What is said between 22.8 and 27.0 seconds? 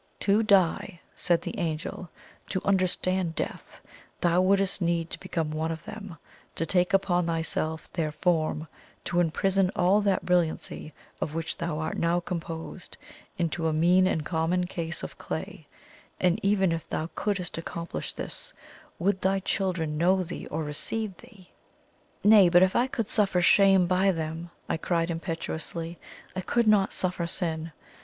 could suffer shame by them," I cried impetuously, "I could not